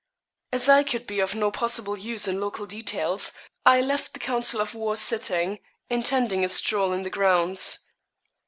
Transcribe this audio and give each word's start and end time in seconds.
As 0.51 0.67
I 0.67 0.81
could 0.83 1.05
be 1.05 1.19
of 1.19 1.35
no 1.35 1.51
possible 1.51 1.95
use 1.95 2.27
in 2.27 2.39
local 2.41 2.65
details, 2.65 3.33
I 3.67 3.81
left 3.81 4.13
the 4.15 4.19
council 4.19 4.59
of 4.59 4.73
war 4.73 4.95
sitting, 4.95 5.59
intending 5.91 6.43
a 6.43 6.49
stroll 6.49 6.91
in 6.91 7.03
the 7.03 7.11
grounds. 7.11 7.85